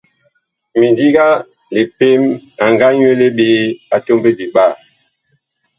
Mindiga 0.79 1.25
lipem, 1.73 2.23
a 2.63 2.65
nga 2.73 2.87
nyuele 2.97 3.27
ɓe 3.37 3.47
a 3.95 3.97
tɔmbedi 4.05 4.45
ɓaa. 4.53 4.73